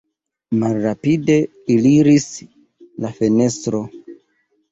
[0.61, 1.35] Malrapide
[1.75, 2.25] aliris
[3.05, 3.87] la fenestron.